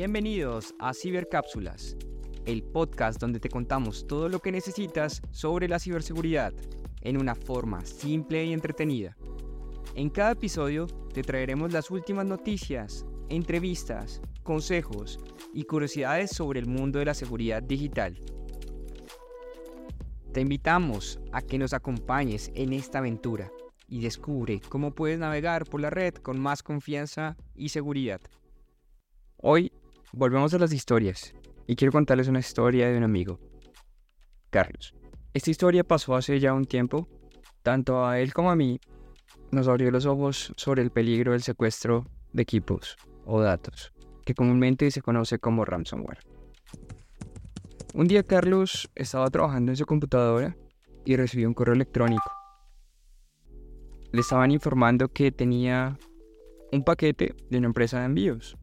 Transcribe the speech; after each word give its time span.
Bienvenidos 0.00 0.74
a 0.78 0.94
Cibercápsulas, 0.94 1.94
el 2.46 2.62
podcast 2.62 3.20
donde 3.20 3.38
te 3.38 3.50
contamos 3.50 4.06
todo 4.06 4.30
lo 4.30 4.38
que 4.38 4.50
necesitas 4.50 5.20
sobre 5.30 5.68
la 5.68 5.78
ciberseguridad 5.78 6.54
en 7.02 7.18
una 7.18 7.34
forma 7.34 7.84
simple 7.84 8.42
y 8.46 8.54
entretenida. 8.54 9.14
En 9.94 10.08
cada 10.08 10.30
episodio 10.30 10.86
te 11.12 11.22
traeremos 11.22 11.74
las 11.74 11.90
últimas 11.90 12.24
noticias, 12.24 13.04
entrevistas, 13.28 14.22
consejos 14.42 15.20
y 15.52 15.64
curiosidades 15.64 16.30
sobre 16.30 16.60
el 16.60 16.66
mundo 16.66 16.98
de 16.98 17.04
la 17.04 17.12
seguridad 17.12 17.62
digital. 17.62 18.18
Te 20.32 20.40
invitamos 20.40 21.20
a 21.30 21.42
que 21.42 21.58
nos 21.58 21.74
acompañes 21.74 22.50
en 22.54 22.72
esta 22.72 23.00
aventura 23.00 23.52
y 23.86 24.00
descubre 24.00 24.62
cómo 24.66 24.94
puedes 24.94 25.18
navegar 25.18 25.66
por 25.66 25.82
la 25.82 25.90
red 25.90 26.14
con 26.14 26.40
más 26.40 26.62
confianza 26.62 27.36
y 27.54 27.68
seguridad. 27.68 28.22
Hoy 29.42 29.72
volvemos 30.12 30.52
a 30.54 30.58
las 30.58 30.72
historias 30.72 31.34
y 31.66 31.76
quiero 31.76 31.92
contarles 31.92 32.28
una 32.28 32.40
historia 32.40 32.88
de 32.88 32.98
un 32.98 33.04
amigo, 33.04 33.38
Carlos. 34.50 34.94
Esta 35.32 35.50
historia 35.50 35.84
pasó 35.84 36.16
hace 36.16 36.40
ya 36.40 36.52
un 36.52 36.64
tiempo, 36.64 37.08
tanto 37.62 38.04
a 38.04 38.18
él 38.18 38.32
como 38.32 38.50
a 38.50 38.56
mí 38.56 38.80
nos 39.52 39.68
abrió 39.68 39.90
los 39.90 40.06
ojos 40.06 40.52
sobre 40.56 40.82
el 40.82 40.90
peligro 40.90 41.32
del 41.32 41.42
secuestro 41.42 42.06
de 42.32 42.42
equipos 42.42 42.96
o 43.24 43.40
datos, 43.40 43.92
que 44.24 44.34
comúnmente 44.34 44.90
se 44.90 45.02
conoce 45.02 45.38
como 45.38 45.64
ransomware. 45.64 46.18
Un 47.94 48.06
día 48.06 48.22
Carlos 48.22 48.90
estaba 48.94 49.28
trabajando 49.28 49.72
en 49.72 49.76
su 49.76 49.86
computadora 49.86 50.56
y 51.04 51.16
recibió 51.16 51.48
un 51.48 51.54
correo 51.54 51.74
electrónico. 51.74 52.30
Le 54.12 54.20
estaban 54.20 54.50
informando 54.50 55.08
que 55.08 55.30
tenía 55.30 55.96
un 56.72 56.84
paquete 56.84 57.34
de 57.48 57.58
una 57.58 57.68
empresa 57.68 58.00
de 58.00 58.06
envíos. 58.06 58.56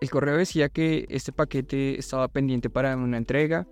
El 0.00 0.10
correo 0.10 0.36
decía 0.36 0.68
que 0.68 1.06
este 1.08 1.32
paquete 1.32 1.98
estaba 1.98 2.28
pendiente 2.28 2.70
para 2.70 2.96
una 2.96 3.18
entrega 3.18 3.66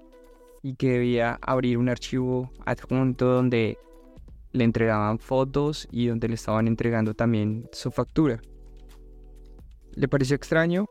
y 0.62 0.74
que 0.74 0.90
debía 0.90 1.38
abrir 1.40 1.78
un 1.78 1.88
archivo 1.88 2.52
adjunto 2.66 3.26
donde 3.26 3.78
le 4.52 4.64
entregaban 4.64 5.18
fotos 5.18 5.88
y 5.90 6.06
donde 6.06 6.28
le 6.28 6.34
estaban 6.34 6.68
entregando 6.68 7.14
también 7.14 7.68
su 7.72 7.90
factura. 7.90 8.40
Le 9.94 10.08
pareció 10.08 10.36
extraño 10.36 10.86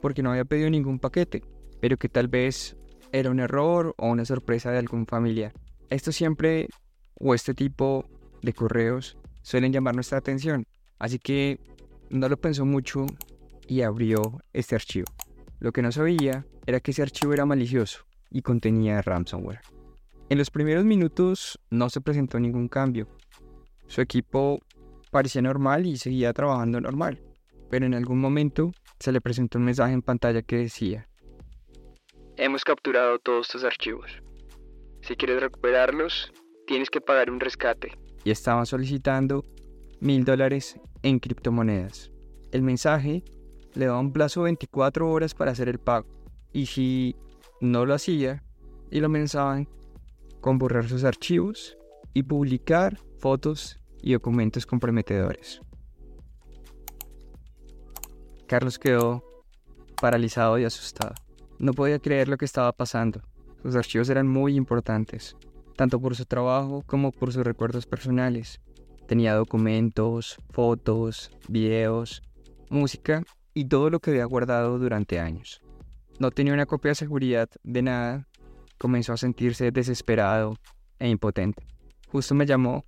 porque 0.00 0.22
no 0.22 0.30
había 0.30 0.44
pedido 0.44 0.70
ningún 0.70 0.98
paquete 0.98 1.42
pero 1.80 1.96
que 1.96 2.08
tal 2.08 2.28
vez 2.28 2.76
era 3.12 3.30
un 3.30 3.40
error 3.40 3.94
o 3.98 4.08
una 4.08 4.24
sorpresa 4.24 4.70
de 4.70 4.78
algún 4.78 5.06
familiar. 5.06 5.52
Esto 5.90 6.12
siempre, 6.12 6.68
o 7.14 7.34
este 7.34 7.54
tipo 7.54 8.04
de 8.42 8.52
correos, 8.52 9.16
suelen 9.42 9.72
llamar 9.72 9.94
nuestra 9.94 10.18
atención, 10.18 10.66
así 10.98 11.18
que 11.18 11.60
no 12.10 12.28
lo 12.28 12.36
pensó 12.36 12.64
mucho 12.64 13.06
y 13.66 13.82
abrió 13.82 14.20
este 14.52 14.74
archivo. 14.74 15.06
Lo 15.58 15.72
que 15.72 15.82
no 15.82 15.92
sabía 15.92 16.46
era 16.66 16.80
que 16.80 16.90
ese 16.90 17.02
archivo 17.02 17.32
era 17.32 17.46
malicioso 17.46 18.04
y 18.30 18.42
contenía 18.42 19.02
ransomware. 19.02 19.60
En 20.28 20.38
los 20.38 20.50
primeros 20.50 20.84
minutos 20.84 21.58
no 21.70 21.88
se 21.88 22.00
presentó 22.00 22.40
ningún 22.40 22.68
cambio. 22.68 23.08
Su 23.86 24.00
equipo 24.00 24.58
parecía 25.10 25.42
normal 25.42 25.86
y 25.86 25.96
seguía 25.96 26.32
trabajando 26.32 26.80
normal, 26.80 27.22
pero 27.70 27.86
en 27.86 27.94
algún 27.94 28.20
momento 28.20 28.72
se 28.98 29.12
le 29.12 29.20
presentó 29.20 29.58
un 29.58 29.64
mensaje 29.64 29.92
en 29.92 30.02
pantalla 30.02 30.42
que 30.42 30.56
decía, 30.56 31.08
Hemos 32.36 32.64
capturado 32.64 33.18
todos 33.18 33.48
tus 33.48 33.64
archivos. 33.64 34.10
Si 35.00 35.16
quieres 35.16 35.40
recuperarlos, 35.40 36.32
tienes 36.66 36.90
que 36.90 37.00
pagar 37.00 37.30
un 37.30 37.40
rescate. 37.40 37.92
Y 38.24 38.30
estaban 38.30 38.66
solicitando 38.66 39.44
mil 40.00 40.24
dólares 40.24 40.78
en 41.02 41.18
criptomonedas. 41.18 42.10
El 42.52 42.62
mensaje 42.62 43.22
le 43.76 43.86
daba 43.86 44.00
un 44.00 44.12
plazo 44.12 44.40
de 44.40 44.44
24 44.44 45.10
horas 45.10 45.34
para 45.34 45.52
hacer 45.52 45.68
el 45.68 45.78
pago. 45.78 46.06
Y 46.52 46.66
si 46.66 47.14
no 47.60 47.84
lo 47.84 47.94
hacía, 47.94 48.42
y 48.90 49.00
lo 49.00 49.06
amenazaban 49.06 49.68
con 50.40 50.58
borrar 50.58 50.88
sus 50.88 51.04
archivos 51.04 51.76
y 52.14 52.22
publicar 52.22 52.98
fotos 53.18 53.78
y 54.02 54.12
documentos 54.12 54.66
comprometedores. 54.66 55.60
Carlos 58.46 58.78
quedó 58.78 59.24
paralizado 60.00 60.58
y 60.58 60.64
asustado. 60.64 61.14
No 61.58 61.72
podía 61.72 61.98
creer 61.98 62.28
lo 62.28 62.36
que 62.36 62.44
estaba 62.44 62.72
pasando. 62.72 63.22
Sus 63.62 63.74
archivos 63.74 64.08
eran 64.08 64.28
muy 64.28 64.54
importantes, 64.54 65.36
tanto 65.74 66.00
por 66.00 66.14
su 66.14 66.24
trabajo 66.26 66.82
como 66.86 67.10
por 67.10 67.32
sus 67.32 67.44
recuerdos 67.44 67.86
personales. 67.86 68.60
Tenía 69.08 69.34
documentos, 69.34 70.36
fotos, 70.52 71.30
videos, 71.48 72.22
música 72.70 73.24
y 73.56 73.64
todo 73.64 73.88
lo 73.88 74.00
que 74.00 74.10
había 74.10 74.26
guardado 74.26 74.78
durante 74.78 75.18
años. 75.18 75.62
No 76.18 76.30
tenía 76.30 76.52
una 76.52 76.66
copia 76.66 76.90
de 76.90 76.96
seguridad 76.96 77.48
de 77.62 77.80
nada. 77.80 78.28
Comenzó 78.76 79.14
a 79.14 79.16
sentirse 79.16 79.70
desesperado 79.70 80.56
e 80.98 81.08
impotente. 81.08 81.66
Justo 82.12 82.34
me 82.34 82.44
llamó 82.44 82.84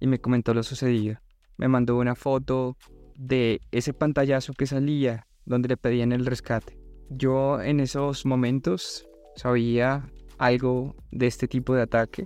y 0.00 0.08
me 0.08 0.18
comentó 0.18 0.54
lo 0.54 0.64
sucedido. 0.64 1.20
Me 1.56 1.68
mandó 1.68 1.96
una 1.96 2.16
foto 2.16 2.76
de 3.14 3.62
ese 3.70 3.92
pantallazo 3.92 4.54
que 4.54 4.66
salía 4.66 5.24
donde 5.44 5.68
le 5.68 5.76
pedían 5.76 6.10
el 6.10 6.26
rescate. 6.26 6.76
Yo 7.10 7.62
en 7.62 7.78
esos 7.78 8.26
momentos 8.26 9.08
sabía 9.36 10.10
algo 10.36 10.96
de 11.12 11.28
este 11.28 11.46
tipo 11.46 11.76
de 11.76 11.82
ataque 11.82 12.24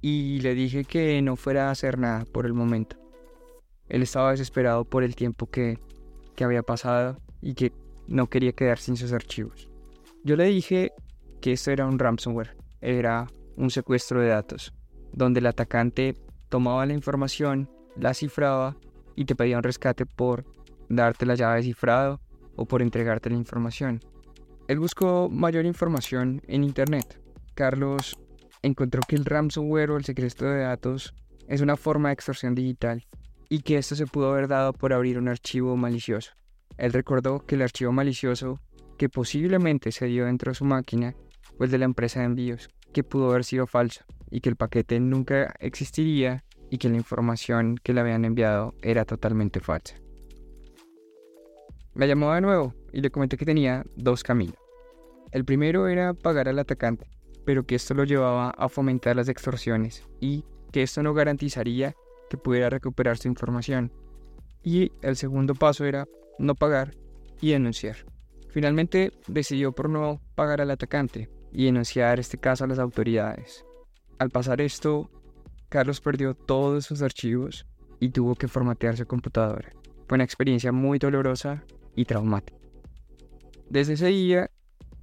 y 0.00 0.38
le 0.40 0.54
dije 0.54 0.84
que 0.84 1.20
no 1.20 1.34
fuera 1.34 1.66
a 1.66 1.72
hacer 1.72 1.98
nada 1.98 2.24
por 2.26 2.46
el 2.46 2.54
momento. 2.54 2.94
Él 3.88 4.02
estaba 4.02 4.30
desesperado 4.30 4.84
por 4.84 5.02
el 5.02 5.16
tiempo 5.16 5.50
que, 5.50 5.80
había 6.44 6.62
pasado 6.62 7.18
y 7.40 7.54
que 7.54 7.72
no 8.06 8.28
quería 8.28 8.52
quedar 8.52 8.78
sin 8.78 8.96
sus 8.96 9.12
archivos. 9.12 9.68
Yo 10.24 10.36
le 10.36 10.44
dije 10.44 10.92
que 11.40 11.52
esto 11.52 11.70
era 11.70 11.86
un 11.86 11.98
ransomware, 11.98 12.56
era 12.80 13.26
un 13.56 13.70
secuestro 13.70 14.20
de 14.20 14.28
datos, 14.28 14.72
donde 15.12 15.40
el 15.40 15.46
atacante 15.46 16.16
tomaba 16.48 16.86
la 16.86 16.92
información, 16.92 17.68
la 17.96 18.14
cifraba 18.14 18.76
y 19.16 19.24
te 19.24 19.34
pedía 19.34 19.56
un 19.56 19.62
rescate 19.62 20.06
por 20.06 20.44
darte 20.88 21.26
la 21.26 21.34
llave 21.34 21.56
de 21.56 21.62
cifrado 21.64 22.20
o 22.56 22.66
por 22.66 22.82
entregarte 22.82 23.30
la 23.30 23.36
información. 23.36 24.00
Él 24.68 24.78
buscó 24.78 25.28
mayor 25.28 25.66
información 25.66 26.42
en 26.46 26.64
Internet. 26.64 27.20
Carlos 27.54 28.16
encontró 28.62 29.00
que 29.06 29.16
el 29.16 29.24
ransomware 29.24 29.90
o 29.90 29.96
el 29.96 30.04
secreto 30.04 30.44
de 30.44 30.62
datos 30.62 31.14
es 31.48 31.60
una 31.60 31.76
forma 31.76 32.08
de 32.08 32.14
extorsión 32.14 32.54
digital 32.54 33.04
y 33.52 33.60
que 33.60 33.76
esto 33.76 33.94
se 33.94 34.06
pudo 34.06 34.30
haber 34.30 34.48
dado 34.48 34.72
por 34.72 34.94
abrir 34.94 35.18
un 35.18 35.28
archivo 35.28 35.76
malicioso. 35.76 36.32
Él 36.78 36.90
recordó 36.90 37.44
que 37.44 37.56
el 37.56 37.60
archivo 37.60 37.92
malicioso 37.92 38.58
que 38.96 39.10
posiblemente 39.10 39.92
se 39.92 40.06
dio 40.06 40.24
dentro 40.24 40.52
de 40.52 40.54
su 40.54 40.64
máquina 40.64 41.14
fue 41.58 41.66
el 41.66 41.72
de 41.72 41.76
la 41.76 41.84
empresa 41.84 42.20
de 42.20 42.24
envíos, 42.24 42.70
que 42.94 43.04
pudo 43.04 43.28
haber 43.28 43.44
sido 43.44 43.66
falso 43.66 44.04
y 44.30 44.40
que 44.40 44.48
el 44.48 44.56
paquete 44.56 44.98
nunca 45.00 45.54
existiría 45.58 46.44
y 46.70 46.78
que 46.78 46.88
la 46.88 46.96
información 46.96 47.76
que 47.76 47.92
le 47.92 48.00
habían 48.00 48.24
enviado 48.24 48.72
era 48.80 49.04
totalmente 49.04 49.60
falsa. 49.60 49.96
Me 51.92 52.08
llamó 52.08 52.32
de 52.32 52.40
nuevo 52.40 52.72
y 52.90 53.02
le 53.02 53.10
comenté 53.10 53.36
que 53.36 53.44
tenía 53.44 53.84
dos 53.96 54.22
caminos. 54.22 54.56
El 55.30 55.44
primero 55.44 55.88
era 55.88 56.14
pagar 56.14 56.48
al 56.48 56.58
atacante, 56.58 57.06
pero 57.44 57.66
que 57.66 57.74
esto 57.74 57.92
lo 57.92 58.04
llevaba 58.04 58.48
a 58.48 58.70
fomentar 58.70 59.14
las 59.14 59.28
extorsiones 59.28 60.08
y 60.20 60.46
que 60.72 60.82
esto 60.82 61.02
no 61.02 61.12
garantizaría 61.12 61.94
que 62.32 62.38
pudiera 62.38 62.70
recuperar 62.70 63.18
su 63.18 63.28
información. 63.28 63.92
Y 64.64 64.90
el 65.02 65.16
segundo 65.16 65.54
paso 65.54 65.84
era 65.84 66.08
no 66.38 66.54
pagar 66.54 66.94
y 67.42 67.50
denunciar. 67.50 67.96
Finalmente 68.48 69.12
decidió 69.28 69.72
por 69.72 69.90
no 69.90 70.18
pagar 70.34 70.62
al 70.62 70.70
atacante 70.70 71.28
y 71.52 71.66
denunciar 71.66 72.18
este 72.18 72.38
caso 72.38 72.64
a 72.64 72.68
las 72.68 72.78
autoridades. 72.78 73.66
Al 74.18 74.30
pasar 74.30 74.62
esto, 74.62 75.10
Carlos 75.68 76.00
perdió 76.00 76.32
todos 76.32 76.86
sus 76.86 77.02
archivos 77.02 77.66
y 78.00 78.08
tuvo 78.08 78.34
que 78.34 78.48
formatear 78.48 78.96
su 78.96 79.04
computadora. 79.06 79.70
Fue 80.08 80.16
una 80.16 80.24
experiencia 80.24 80.72
muy 80.72 80.98
dolorosa 80.98 81.62
y 81.94 82.06
traumático. 82.06 82.58
Desde 83.68 83.92
ese 83.92 84.06
día, 84.06 84.50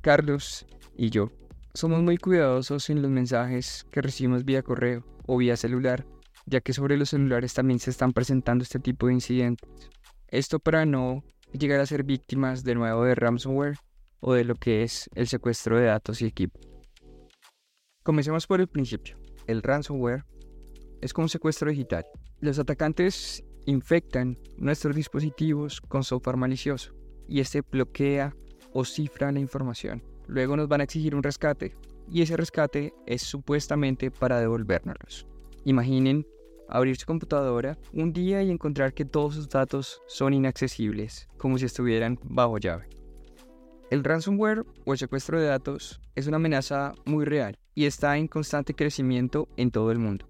Carlos 0.02 0.66
y 0.98 1.12
yo 1.12 1.30
somos 1.76 2.02
muy 2.02 2.18
cuidadosos 2.18 2.90
en 2.90 3.04
los 3.04 3.12
mensajes 3.12 3.86
que 3.92 4.02
recibimos 4.02 4.46
vía 4.46 4.64
correo 4.64 5.04
o 5.28 5.38
vía 5.38 5.56
celular, 5.58 6.08
ya 6.50 6.62
que 6.62 6.74
sobre 6.74 6.98
los 6.98 7.10
celulares 7.10 7.54
también 7.54 7.80
se 7.80 7.92
están 7.92 8.12
presentando 8.12 8.64
este 8.64 8.80
tipo 8.80 9.08
de 9.08 9.14
incidentes. 9.14 9.70
Esto 10.28 10.60
para 10.60 10.86
no 10.86 11.24
llegar 11.54 11.80
a 11.80 11.86
ser 11.86 12.04
víctimas 12.04 12.64
de 12.64 12.76
nuevo 12.76 13.04
de 13.04 13.16
ransomware 13.16 13.78
o 14.20 14.34
de 14.34 14.44
lo 14.44 14.56
que 14.56 14.84
es 14.84 15.10
el 15.16 15.28
secuestro 15.28 15.78
de 15.78 15.86
datos 15.86 16.22
y 16.22 16.26
equipo. 16.26 16.60
Comencemos 18.04 18.48
por 18.48 18.60
el 18.60 18.68
principio. 18.68 19.18
El 19.48 19.62
ransomware 19.62 20.26
es 21.02 21.14
como 21.14 21.26
un 21.26 21.30
secuestro 21.30 21.70
digital. 21.70 22.06
Los 22.40 22.58
atacantes 22.60 23.44
infectan 23.66 24.38
nuestros 24.58 24.96
dispositivos 24.96 25.82
con 25.82 26.04
software 26.04 26.38
malicioso 26.38 26.94
y 27.28 27.40
este 27.40 27.62
bloquea 27.62 28.36
o 28.74 28.86
cifra 28.86 29.32
la 29.32 29.40
información. 29.40 30.04
Luego 30.28 30.56
nos 30.58 30.68
van 30.68 30.82
a 30.82 30.86
exigir 30.86 31.16
un 31.16 31.24
rescate 31.24 31.76
y 32.12 32.24
ese 32.24 32.38
rescate 32.38 32.94
es 33.06 33.22
supuestamente 33.22 34.10
para 34.10 34.40
devolvérnoslos. 34.40 35.28
Imaginen 35.66 36.26
abrir 36.70 36.96
su 36.96 37.06
computadora 37.06 37.78
un 37.94 38.14
día 38.14 38.42
y 38.44 38.52
encontrar 38.52 38.94
que 38.94 39.06
todos 39.06 39.36
sus 39.36 39.50
datos 39.50 40.02
son 40.08 40.34
inaccesibles, 40.34 41.28
como 41.38 41.58
si 41.58 41.66
estuvieran 41.66 42.20
bajo 42.24 42.58
llave. 42.58 42.88
El 43.90 44.04
ransomware 44.04 44.66
o 44.86 44.94
el 44.94 45.00
secuestro 45.00 45.40
de 45.40 45.48
datos 45.48 46.00
es 46.16 46.28
una 46.28 46.38
amenaza 46.38 46.94
muy 47.06 47.26
real 47.26 47.58
y 47.74 47.86
está 47.86 48.18
en 48.18 48.28
constante 48.28 48.76
crecimiento 48.76 49.48
en 49.58 49.72
todo 49.72 49.92
el 49.92 49.98
mundo. 49.98 50.26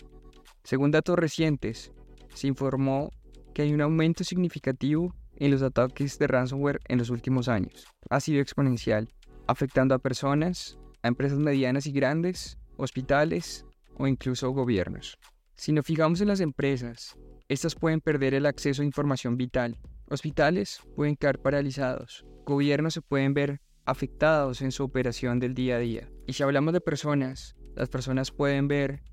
Según 0.63 0.91
datos 0.91 1.19
recientes, 1.19 1.91
se 2.33 2.47
informó 2.47 3.11
que 3.53 3.63
hay 3.63 3.73
un 3.73 3.81
aumento 3.81 4.23
significativo 4.23 5.13
en 5.35 5.51
los 5.51 5.61
ataques 5.61 6.17
de 6.19 6.27
ransomware 6.27 6.79
en 6.87 6.99
los 6.99 7.09
últimos 7.09 7.49
años. 7.49 7.85
Ha 8.09 8.19
sido 8.19 8.41
exponencial, 8.41 9.09
afectando 9.47 9.95
a 9.95 9.99
personas, 9.99 10.77
a 11.01 11.07
empresas 11.07 11.39
medianas 11.39 11.85
y 11.85 11.91
grandes, 11.91 12.57
hospitales 12.77 13.65
o 13.97 14.07
incluso 14.07 14.51
gobiernos. 14.51 15.17
Si 15.59 15.73
nos 15.73 15.85
fijamos 15.85 16.21
en 16.21 16.29
las 16.29 16.39
empresas, 16.39 17.17
estas 17.49 17.75
pueden 17.75 17.99
perder 17.99 18.33
el 18.33 18.45
acceso 18.45 18.81
a 18.81 18.85
información 18.85 19.35
vital. 19.35 19.77
Hospitales 20.07 20.79
pueden 20.95 21.17
quedar 21.17 21.39
paralizados. 21.39 22.25
Gobiernos 22.45 22.93
se 22.93 23.01
pueden 23.01 23.33
ver 23.33 23.59
afectados 23.83 24.61
en 24.61 24.71
su 24.71 24.85
operación 24.85 25.37
del 25.37 25.55
día 25.55 25.75
a 25.75 25.79
día. 25.79 26.09
Y 26.25 26.31
si 26.31 26.43
hablamos 26.43 26.71
de 26.71 26.79
personas, 26.79 27.57
las 27.75 27.89
personas 27.89 28.31
pueden 28.31 28.69
ver 28.69 29.03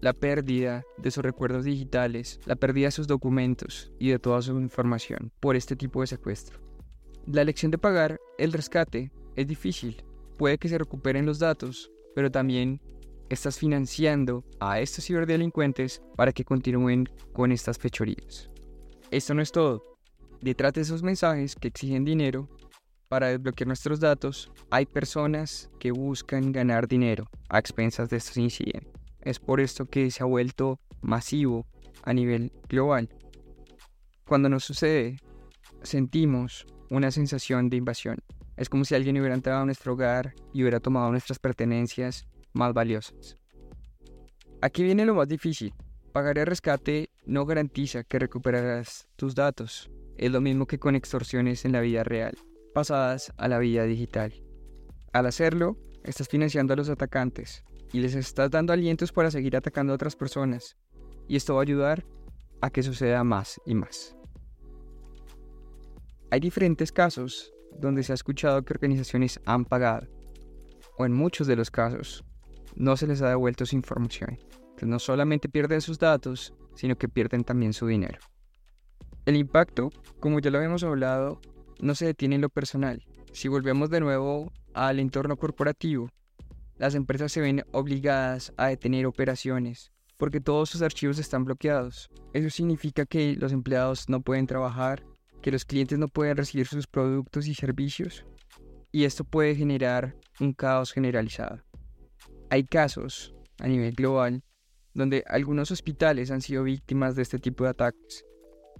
la 0.00 0.12
pérdida 0.12 0.84
de 0.96 1.10
sus 1.10 1.24
recuerdos 1.24 1.64
digitales, 1.64 2.38
la 2.46 2.54
pérdida 2.54 2.86
de 2.86 2.92
sus 2.92 3.08
documentos 3.08 3.90
y 3.98 4.10
de 4.10 4.20
toda 4.20 4.42
su 4.42 4.60
información 4.60 5.32
por 5.40 5.56
este 5.56 5.74
tipo 5.74 6.02
de 6.02 6.06
secuestro. 6.06 6.60
La 7.26 7.42
elección 7.42 7.72
de 7.72 7.78
pagar 7.78 8.20
el 8.38 8.52
rescate 8.52 9.10
es 9.34 9.48
difícil. 9.48 10.04
Puede 10.38 10.58
que 10.58 10.68
se 10.68 10.78
recuperen 10.78 11.26
los 11.26 11.40
datos, 11.40 11.90
pero 12.14 12.30
también 12.30 12.80
estás 13.28 13.58
financiando 13.58 14.44
a 14.60 14.80
estos 14.80 15.04
ciberdelincuentes 15.04 16.02
para 16.16 16.32
que 16.32 16.44
continúen 16.44 17.08
con 17.32 17.52
estas 17.52 17.78
fechorías. 17.78 18.50
Esto 19.10 19.34
no 19.34 19.42
es 19.42 19.52
todo. 19.52 19.96
Detrás 20.40 20.72
de 20.74 20.82
esos 20.82 21.02
mensajes 21.02 21.54
que 21.56 21.68
exigen 21.68 22.04
dinero 22.04 22.48
para 23.08 23.28
desbloquear 23.28 23.68
nuestros 23.68 24.00
datos, 24.00 24.50
hay 24.70 24.86
personas 24.86 25.70
que 25.78 25.92
buscan 25.92 26.52
ganar 26.52 26.88
dinero 26.88 27.28
a 27.48 27.58
expensas 27.58 28.10
de 28.10 28.16
estos 28.16 28.36
incidentes. 28.36 28.92
Es 29.20 29.38
por 29.38 29.60
esto 29.60 29.86
que 29.86 30.10
se 30.10 30.22
ha 30.22 30.26
vuelto 30.26 30.80
masivo 31.00 31.66
a 32.02 32.12
nivel 32.12 32.52
global. 32.68 33.08
Cuando 34.24 34.48
nos 34.48 34.64
sucede, 34.64 35.18
sentimos 35.82 36.66
una 36.90 37.10
sensación 37.10 37.70
de 37.70 37.76
invasión. 37.76 38.18
Es 38.56 38.68
como 38.68 38.84
si 38.84 38.94
alguien 38.94 39.18
hubiera 39.18 39.34
entrado 39.34 39.62
a 39.62 39.64
nuestro 39.64 39.92
hogar 39.92 40.34
y 40.52 40.62
hubiera 40.62 40.80
tomado 40.80 41.10
nuestras 41.10 41.38
pertenencias 41.38 42.26
más 42.56 42.74
valiosas. 42.74 43.38
Aquí 44.60 44.82
viene 44.82 45.04
lo 45.04 45.14
más 45.14 45.28
difícil. 45.28 45.72
Pagar 46.12 46.38
el 46.38 46.46
rescate 46.46 47.10
no 47.26 47.44
garantiza 47.44 48.02
que 48.02 48.18
recuperarás 48.18 49.06
tus 49.16 49.34
datos. 49.34 49.90
Es 50.16 50.32
lo 50.32 50.40
mismo 50.40 50.66
que 50.66 50.78
con 50.78 50.96
extorsiones 50.96 51.64
en 51.64 51.72
la 51.72 51.80
vida 51.80 52.02
real, 52.02 52.36
pasadas 52.72 53.32
a 53.36 53.48
la 53.48 53.58
vida 53.58 53.84
digital. 53.84 54.32
Al 55.12 55.26
hacerlo, 55.26 55.76
estás 56.04 56.28
financiando 56.28 56.72
a 56.72 56.76
los 56.76 56.88
atacantes, 56.88 57.64
y 57.92 58.00
les 58.00 58.14
estás 58.14 58.50
dando 58.50 58.72
alientos 58.72 59.12
para 59.12 59.30
seguir 59.30 59.56
atacando 59.56 59.92
a 59.92 59.96
otras 59.96 60.16
personas. 60.16 60.76
Y 61.28 61.36
esto 61.36 61.54
va 61.54 61.60
a 61.60 61.62
ayudar 61.62 62.04
a 62.60 62.70
que 62.70 62.82
suceda 62.82 63.22
más 63.24 63.60
y 63.66 63.74
más. 63.74 64.16
Hay 66.30 66.40
diferentes 66.40 66.92
casos 66.92 67.52
donde 67.78 68.02
se 68.02 68.12
ha 68.12 68.14
escuchado 68.14 68.62
que 68.64 68.72
organizaciones 68.72 69.40
han 69.44 69.64
pagado, 69.64 70.06
o 70.98 71.04
en 71.04 71.12
muchos 71.12 71.46
de 71.46 71.56
los 71.56 71.70
casos, 71.70 72.24
no 72.74 72.96
se 72.96 73.06
les 73.06 73.22
ha 73.22 73.28
devuelto 73.28 73.66
su 73.66 73.76
información. 73.76 74.38
Entonces 74.52 74.88
no 74.88 74.98
solamente 74.98 75.48
pierden 75.48 75.80
sus 75.80 75.98
datos, 75.98 76.52
sino 76.74 76.96
que 76.96 77.08
pierden 77.08 77.44
también 77.44 77.72
su 77.72 77.86
dinero. 77.86 78.18
El 79.24 79.36
impacto, 79.36 79.90
como 80.20 80.40
ya 80.40 80.50
lo 80.50 80.58
habíamos 80.58 80.84
hablado, 80.84 81.40
no 81.80 81.94
se 81.94 82.06
detiene 82.06 82.36
en 82.36 82.42
lo 82.42 82.48
personal. 82.48 83.04
Si 83.32 83.48
volvemos 83.48 83.90
de 83.90 84.00
nuevo 84.00 84.52
al 84.74 84.98
entorno 84.98 85.36
corporativo, 85.36 86.10
las 86.76 86.94
empresas 86.94 87.32
se 87.32 87.40
ven 87.40 87.64
obligadas 87.72 88.52
a 88.56 88.68
detener 88.68 89.06
operaciones 89.06 89.92
porque 90.16 90.40
todos 90.40 90.70
sus 90.70 90.82
archivos 90.82 91.18
están 91.18 91.44
bloqueados. 91.44 92.08
Eso 92.32 92.50
significa 92.50 93.06
que 93.06 93.34
los 93.36 93.52
empleados 93.52 94.08
no 94.08 94.20
pueden 94.20 94.46
trabajar, 94.46 95.04
que 95.42 95.50
los 95.50 95.64
clientes 95.64 95.98
no 95.98 96.08
pueden 96.08 96.36
recibir 96.36 96.66
sus 96.66 96.86
productos 96.86 97.46
y 97.46 97.54
servicios, 97.54 98.24
y 98.92 99.04
esto 99.04 99.24
puede 99.24 99.54
generar 99.54 100.16
un 100.40 100.52
caos 100.52 100.92
generalizado. 100.92 101.62
Hay 102.48 102.64
casos 102.64 103.34
a 103.58 103.66
nivel 103.66 103.94
global 103.94 104.42
donde 104.94 105.24
algunos 105.26 105.70
hospitales 105.70 106.30
han 106.30 106.40
sido 106.40 106.62
víctimas 106.64 107.16
de 107.16 107.22
este 107.22 107.38
tipo 107.38 107.64
de 107.64 107.70
ataques, 107.70 108.24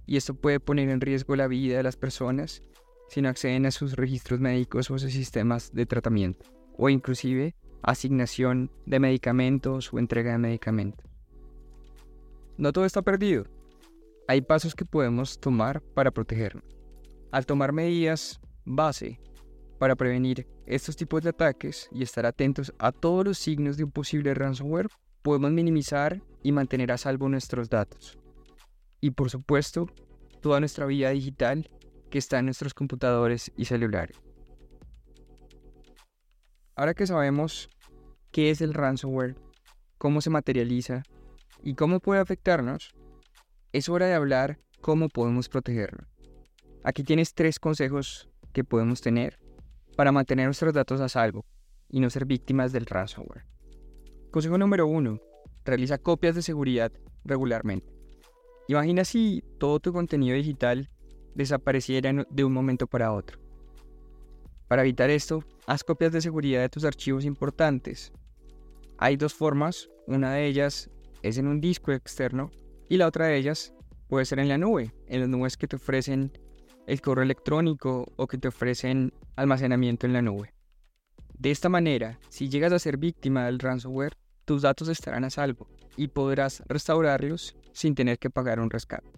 y 0.05 0.17
esto 0.17 0.33
puede 0.33 0.59
poner 0.59 0.89
en 0.89 1.01
riesgo 1.01 1.35
la 1.35 1.47
vida 1.47 1.77
de 1.77 1.83
las 1.83 1.97
personas 1.97 2.63
si 3.09 3.21
no 3.21 3.29
acceden 3.29 3.65
a 3.65 3.71
sus 3.71 3.95
registros 3.95 4.39
médicos 4.39 4.89
o 4.89 4.95
a 4.95 4.99
sus 4.99 5.11
sistemas 5.11 5.71
de 5.73 5.85
tratamiento, 5.85 6.45
o 6.77 6.89
inclusive 6.89 7.55
asignación 7.83 8.71
de 8.85 8.99
medicamentos 8.99 9.93
o 9.93 9.99
entrega 9.99 10.31
de 10.31 10.37
medicamentos. 10.39 11.05
No 12.57 12.73
todo 12.73 12.85
está 12.85 13.01
perdido. 13.01 13.45
Hay 14.27 14.41
pasos 14.41 14.75
que 14.75 14.85
podemos 14.85 15.39
tomar 15.39 15.81
para 15.81 16.11
protegernos. 16.11 16.65
Al 17.31 17.45
tomar 17.45 17.71
medidas 17.71 18.41
base 18.65 19.19
para 19.77 19.95
prevenir 19.95 20.47
estos 20.65 20.95
tipos 20.95 21.23
de 21.23 21.29
ataques 21.29 21.89
y 21.91 22.03
estar 22.03 22.25
atentos 22.25 22.73
a 22.79 22.91
todos 22.91 23.25
los 23.25 23.37
signos 23.37 23.77
de 23.77 23.83
un 23.83 23.91
posible 23.91 24.33
ransomware, 24.33 24.87
podemos 25.21 25.51
minimizar 25.51 26.21
y 26.43 26.51
mantener 26.51 26.91
a 26.91 26.97
salvo 26.97 27.29
nuestros 27.29 27.69
datos. 27.69 28.17
Y 29.01 29.11
por 29.11 29.29
supuesto, 29.29 29.87
toda 30.41 30.59
nuestra 30.59 30.85
vida 30.85 31.09
digital 31.11 31.69
que 32.09 32.17
está 32.17 32.39
en 32.39 32.45
nuestros 32.45 32.73
computadores 32.73 33.51
y 33.57 33.65
celulares. 33.65 34.17
Ahora 36.75 36.93
que 36.93 37.07
sabemos 37.07 37.69
qué 38.31 38.51
es 38.51 38.61
el 38.61 38.73
ransomware, 38.73 39.35
cómo 39.97 40.21
se 40.21 40.29
materializa 40.29 41.03
y 41.63 41.73
cómo 41.73 41.99
puede 41.99 42.21
afectarnos, 42.21 42.95
es 43.73 43.89
hora 43.89 44.07
de 44.07 44.13
hablar 44.13 44.59
cómo 44.81 45.09
podemos 45.09 45.49
protegerlo. 45.49 46.07
Aquí 46.83 47.03
tienes 47.03 47.33
tres 47.33 47.59
consejos 47.59 48.29
que 48.53 48.63
podemos 48.63 49.01
tener 49.01 49.39
para 49.97 50.11
mantener 50.11 50.45
nuestros 50.45 50.75
datos 50.75 51.01
a 51.01 51.09
salvo 51.09 51.43
y 51.89 51.99
no 51.99 52.09
ser 52.11 52.25
víctimas 52.25 52.71
del 52.71 52.85
ransomware. 52.85 53.45
Consejo 54.29 54.59
número 54.59 54.85
uno, 54.85 55.19
realiza 55.65 55.97
copias 55.97 56.35
de 56.35 56.43
seguridad 56.43 56.91
regularmente. 57.25 57.91
Imagina 58.67 59.03
si 59.03 59.43
todo 59.57 59.79
tu 59.79 59.91
contenido 59.91 60.35
digital 60.35 60.91
desapareciera 61.33 62.13
de 62.29 62.43
un 62.43 62.53
momento 62.53 62.85
para 62.85 63.11
otro. 63.11 63.39
Para 64.67 64.83
evitar 64.83 65.09
esto, 65.09 65.43
haz 65.65 65.83
copias 65.83 66.11
de 66.11 66.21
seguridad 66.21 66.61
de 66.61 66.69
tus 66.69 66.85
archivos 66.85 67.25
importantes. 67.25 68.13
Hay 68.99 69.17
dos 69.17 69.33
formas, 69.33 69.89
una 70.05 70.31
de 70.31 70.45
ellas 70.45 70.91
es 71.23 71.39
en 71.39 71.47
un 71.47 71.59
disco 71.59 71.91
externo 71.91 72.51
y 72.87 72.97
la 72.97 73.07
otra 73.07 73.25
de 73.25 73.37
ellas 73.37 73.73
puede 74.09 74.25
ser 74.25 74.37
en 74.37 74.49
la 74.49 74.59
nube, 74.59 74.93
en 75.07 75.21
las 75.21 75.29
nubes 75.29 75.57
que 75.57 75.67
te 75.67 75.77
ofrecen 75.77 76.31
el 76.87 77.01
correo 77.01 77.23
electrónico 77.23 78.11
o 78.15 78.27
que 78.27 78.37
te 78.37 78.47
ofrecen 78.47 79.13
almacenamiento 79.35 80.07
en 80.07 80.13
la 80.13 80.21
nube. 80.21 80.53
De 81.37 81.51
esta 81.51 81.69
manera, 81.69 82.17
si 82.29 82.49
llegas 82.49 82.73
a 82.73 82.79
ser 82.79 82.97
víctima 82.97 83.45
del 83.45 83.59
ransomware, 83.59 84.17
tus 84.45 84.63
datos 84.63 84.87
estarán 84.87 85.25
a 85.25 85.29
salvo 85.29 85.67
y 85.97 86.07
podrás 86.07 86.63
restaurarlos 86.67 87.55
sin 87.73 87.93
tener 87.93 88.17
que 88.17 88.29
pagar 88.29 88.59
un 88.59 88.69
rescate. 88.69 89.11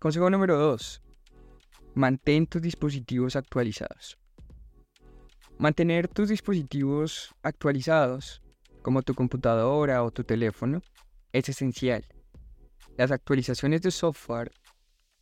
Consejo 0.00 0.28
número 0.28 0.58
2. 0.58 1.02
Mantén 1.94 2.46
tus 2.46 2.60
dispositivos 2.60 3.36
actualizados. 3.36 4.18
Mantener 5.58 6.08
tus 6.08 6.28
dispositivos 6.28 7.34
actualizados, 7.42 8.42
como 8.82 9.02
tu 9.02 9.14
computadora 9.14 10.02
o 10.02 10.10
tu 10.10 10.24
teléfono, 10.24 10.82
es 11.32 11.48
esencial. 11.48 12.04
Las 12.96 13.10
actualizaciones 13.12 13.82
de 13.82 13.90
software 13.90 14.50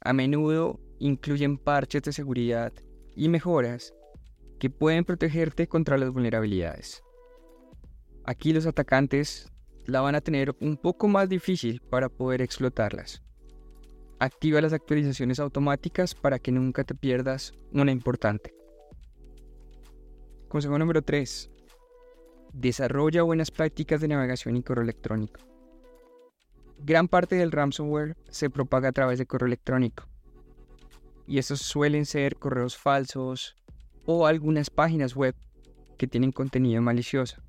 a 0.01 0.13
menudo 0.13 0.81
incluyen 0.99 1.59
parches 1.59 2.03
de 2.03 2.13
seguridad 2.13 2.73
y 3.17 3.29
mejoras 3.29 3.95
que 4.59 4.71
pueden 4.71 5.05
protegerte 5.05 5.69
contra 5.69 5.99
las 5.99 6.11
vulnerabilidades. 6.11 7.03
Aquí 8.25 8.53
los 8.53 8.67
atacantes 8.67 9.51
la 9.87 10.01
van 10.01 10.15
a 10.15 10.21
tener 10.21 10.55
un 10.61 10.77
poco 10.77 11.09
más 11.09 11.29
difícil 11.29 11.81
para 11.89 12.09
poder 12.09 12.43
explotarlas. 12.43 13.23
Activa 14.21 14.61
las 14.61 14.73
actualizaciones 14.73 15.39
automáticas 15.39 16.15
para 16.15 16.39
que 16.39 16.53
nunca 16.53 16.85
te 16.85 16.95
pierdas 16.95 17.53
una 17.73 17.93
importante. 17.93 18.53
Consejo 20.49 20.79
número 20.79 21.03
3. 21.03 21.51
Desarrolla 22.53 23.23
buenas 23.23 23.51
prácticas 23.51 24.01
de 24.01 24.09
navegación 24.09 24.57
y 24.57 24.63
correo 24.63 24.83
electrónico. 24.83 25.41
Gran 26.81 27.09
parte 27.09 27.37
del 27.37 27.53
ransomware 27.53 28.17
se 28.31 28.51
propaga 28.51 28.89
a 28.89 28.93
través 28.93 29.19
de 29.19 29.27
correo 29.27 29.47
electrónico. 29.47 30.05
Y 31.27 31.39
estos 31.39 31.61
suelen 31.61 32.07
ser 32.07 32.37
correos 32.37 32.77
falsos 32.77 33.57
o 34.07 34.27
algunas 34.27 34.71
páginas 34.71 35.15
web 35.15 35.35
que 35.99 36.07
tienen 36.07 36.33
contenido 36.33 36.81
malicioso. 36.81 37.43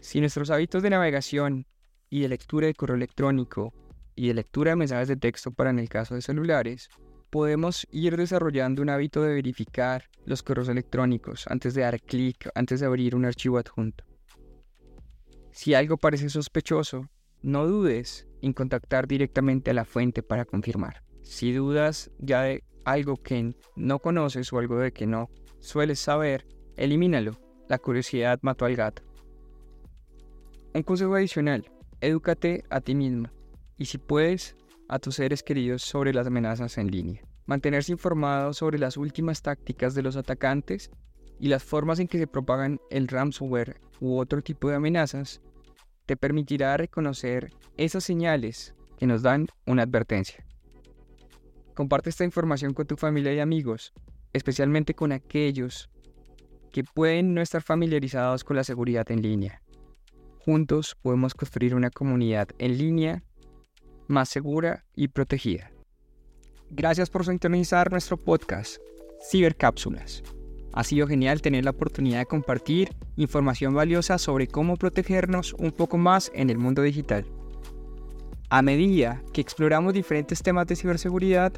Si 0.00 0.18
nuestros 0.20 0.50
hábitos 0.50 0.82
de 0.82 0.90
navegación 0.90 1.66
y 2.08 2.22
de 2.22 2.28
lectura 2.28 2.66
de 2.66 2.74
correo 2.74 2.96
electrónico 2.96 3.72
y 4.16 4.28
de 4.28 4.34
lectura 4.34 4.70
de 4.70 4.76
mensajes 4.76 5.08
de 5.08 5.16
texto 5.16 5.52
para 5.52 5.70
en 5.70 5.78
el 5.78 5.88
caso 5.88 6.14
de 6.14 6.22
celulares 6.22 6.88
podemos 7.28 7.86
ir 7.92 8.16
desarrollando 8.16 8.82
un 8.82 8.88
hábito 8.88 9.22
de 9.22 9.34
verificar 9.34 10.04
los 10.24 10.42
correos 10.42 10.68
electrónicos 10.68 11.46
antes 11.48 11.74
de 11.74 11.82
dar 11.82 12.00
clic, 12.00 12.50
antes 12.54 12.80
de 12.80 12.86
abrir 12.86 13.14
un 13.14 13.24
archivo 13.24 13.58
adjunto. 13.58 14.04
Si 15.52 15.74
algo 15.74 15.96
parece 15.96 16.28
sospechoso, 16.28 17.08
no 17.42 17.66
dudes 17.66 18.28
en 18.42 18.52
contactar 18.52 19.06
directamente 19.06 19.70
a 19.70 19.74
la 19.74 19.84
fuente 19.84 20.22
para 20.22 20.44
confirmar. 20.44 21.02
Si 21.22 21.52
dudas 21.52 22.10
ya 22.18 22.42
de 22.42 22.64
algo 22.84 23.16
que 23.16 23.54
no 23.76 23.98
conoces 23.98 24.52
o 24.52 24.58
algo 24.58 24.78
de 24.78 24.92
que 24.92 25.06
no 25.06 25.30
sueles 25.58 25.98
saber, 25.98 26.46
elimínalo. 26.76 27.38
La 27.68 27.78
curiosidad 27.78 28.40
mató 28.42 28.64
al 28.64 28.74
gato. 28.74 29.02
Un 30.74 30.82
consejo 30.82 31.14
adicional, 31.14 31.70
edúcate 32.00 32.64
a 32.70 32.80
ti 32.80 32.94
mismo 32.94 33.28
y 33.80 33.86
si 33.86 33.98
puedes, 33.98 34.56
a 34.88 34.98
tus 34.98 35.14
seres 35.14 35.42
queridos 35.42 35.82
sobre 35.82 36.12
las 36.12 36.26
amenazas 36.26 36.76
en 36.78 36.90
línea. 36.90 37.22
Mantenerse 37.46 37.92
informado 37.92 38.52
sobre 38.52 38.78
las 38.78 38.96
últimas 38.96 39.40
tácticas 39.40 39.94
de 39.94 40.02
los 40.02 40.16
atacantes 40.16 40.90
y 41.38 41.48
las 41.48 41.64
formas 41.64 41.98
en 41.98 42.08
que 42.08 42.18
se 42.18 42.26
propagan 42.26 42.80
el 42.90 43.08
ransomware 43.08 43.80
u 44.00 44.18
otro 44.18 44.42
tipo 44.42 44.68
de 44.68 44.74
amenazas 44.74 45.40
te 46.10 46.16
permitirá 46.16 46.76
reconocer 46.76 47.52
esas 47.76 48.02
señales 48.02 48.74
que 48.98 49.06
nos 49.06 49.22
dan 49.22 49.46
una 49.64 49.84
advertencia. 49.84 50.44
Comparte 51.72 52.10
esta 52.10 52.24
información 52.24 52.74
con 52.74 52.88
tu 52.88 52.96
familia 52.96 53.32
y 53.32 53.38
amigos, 53.38 53.92
especialmente 54.32 54.92
con 54.92 55.12
aquellos 55.12 55.88
que 56.72 56.82
pueden 56.82 57.32
no 57.32 57.40
estar 57.40 57.62
familiarizados 57.62 58.42
con 58.42 58.56
la 58.56 58.64
seguridad 58.64 59.08
en 59.12 59.22
línea. 59.22 59.62
Juntos 60.40 60.96
podemos 61.00 61.32
construir 61.32 61.76
una 61.76 61.90
comunidad 61.90 62.48
en 62.58 62.76
línea 62.76 63.22
más 64.08 64.28
segura 64.30 64.84
y 64.96 65.06
protegida. 65.06 65.70
Gracias 66.70 67.08
por 67.08 67.24
sintonizar 67.24 67.92
nuestro 67.92 68.16
podcast, 68.16 68.78
Cibercápsulas. 69.30 70.24
Ha 70.72 70.84
sido 70.84 71.06
genial 71.06 71.42
tener 71.42 71.64
la 71.64 71.72
oportunidad 71.72 72.18
de 72.18 72.26
compartir 72.26 72.90
información 73.16 73.74
valiosa 73.74 74.18
sobre 74.18 74.46
cómo 74.46 74.76
protegernos 74.76 75.54
un 75.54 75.72
poco 75.72 75.98
más 75.98 76.30
en 76.34 76.50
el 76.50 76.58
mundo 76.58 76.82
digital. 76.82 77.26
A 78.50 78.62
medida 78.62 79.22
que 79.32 79.40
exploramos 79.40 79.94
diferentes 79.94 80.42
temas 80.42 80.66
de 80.66 80.76
ciberseguridad, 80.76 81.52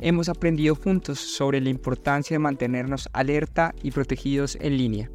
hemos 0.00 0.28
aprendido 0.28 0.74
juntos 0.74 1.18
sobre 1.18 1.60
la 1.60 1.68
importancia 1.70 2.34
de 2.34 2.38
mantenernos 2.38 3.08
alerta 3.12 3.74
y 3.82 3.90
protegidos 3.90 4.56
en 4.60 4.76
línea. 4.76 5.10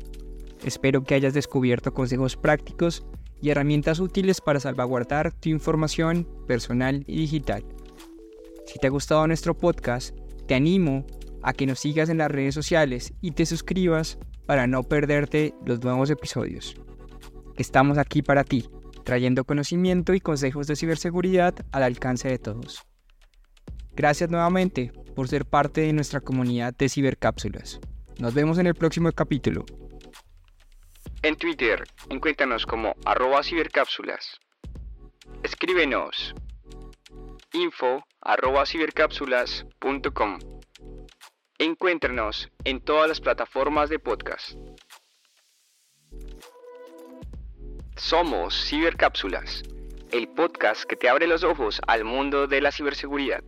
Espero 0.64 1.04
que 1.04 1.16
hayas 1.16 1.34
descubierto 1.34 1.94
consejos 1.94 2.38
prácticos 2.38 3.06
y 3.42 3.50
herramientas 3.50 4.00
útiles 4.00 4.42
para 4.42 4.60
salvaguardar 4.60 5.34
tu 5.34 5.50
información 5.50 6.28
personal 6.48 7.04
y 7.08 7.18
digital. 7.18 7.66
Si 8.66 8.80
te 8.80 8.88
ha 8.88 8.90
gustado 8.90 9.28
nuestro 9.28 9.58
podcast, 9.58 10.16
te 10.48 10.56
animo 10.56 11.06
a 11.44 11.54
que 11.54 11.66
nos 11.66 11.80
sigas 11.80 12.10
en 12.10 12.18
las 12.18 12.32
redes 12.32 12.56
sociales 12.56 13.14
y 13.22 13.32
te 13.32 13.46
suscribas 13.46 14.18
para 14.46 14.68
no 14.68 14.84
perderte 14.84 15.54
los 15.66 15.84
nuevos 15.84 16.10
episodios. 16.10 16.76
Estamos 17.58 17.98
aquí 17.98 18.22
para 18.22 18.44
ti, 18.44 18.70
trayendo 19.04 19.44
conocimiento 19.44 20.14
y 20.14 20.20
consejos 20.20 20.68
de 20.68 20.76
ciberseguridad 20.76 21.54
al 21.72 21.84
alcance 21.84 22.28
de 22.30 22.40
todos. 22.40 22.84
Gracias 23.96 24.30
nuevamente 24.30 24.92
por 25.16 25.28
ser 25.28 25.46
parte 25.46 25.82
de 25.82 25.94
nuestra 25.94 26.20
comunidad 26.20 26.74
de 26.76 26.90
cibercápsulas. 26.90 27.80
Nos 28.20 28.34
vemos 28.34 28.58
en 28.58 28.68
el 28.68 28.76
próximo 28.76 29.12
capítulo. 29.12 29.66
En 31.22 31.36
Twitter, 31.36 31.84
encuéntranos 32.10 32.66
como 32.66 32.96
arroba 33.06 33.44
cibercápsulas. 33.44 34.40
Escríbenos 35.44 36.34
info 37.54 38.04
cibercápsulas.com. 38.66 40.40
Encuéntranos 41.60 42.50
en 42.64 42.82
todas 42.82 43.08
las 43.08 43.22
plataformas 43.22 43.88
de 43.88 44.00
podcast. 44.00 44.58
Somos 47.96 48.56
Cibercápsulas, 48.68 49.62
el 50.12 50.28
podcast 50.30 50.84
que 50.86 50.96
te 50.96 51.10
abre 51.10 51.28
los 51.28 51.44
ojos 51.44 51.80
al 51.86 52.06
mundo 52.06 52.48
de 52.48 52.60
la 52.60 52.72
ciberseguridad. 52.72 53.44